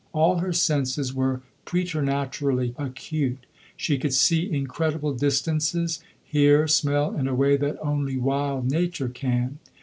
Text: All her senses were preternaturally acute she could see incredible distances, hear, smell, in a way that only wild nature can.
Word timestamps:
All 0.13 0.39
her 0.39 0.51
senses 0.51 1.13
were 1.13 1.41
preternaturally 1.63 2.73
acute 2.79 3.45
she 3.77 3.99
could 3.99 4.13
see 4.13 4.51
incredible 4.51 5.13
distances, 5.13 5.99
hear, 6.25 6.67
smell, 6.67 7.15
in 7.15 7.27
a 7.27 7.35
way 7.35 7.55
that 7.57 7.77
only 7.83 8.17
wild 8.17 8.67
nature 8.71 9.09
can. 9.09 9.59